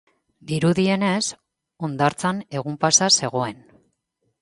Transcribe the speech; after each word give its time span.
Dirudienez, 0.51 1.27
hondartzan 1.89 2.43
egun-pasa 2.61 3.15
zegoen. 3.21 3.65